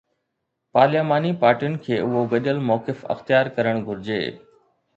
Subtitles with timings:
[0.77, 4.21] پارلياماني پارٽين کي اهو گڏيل موقف اختيار ڪرڻ گهرجي.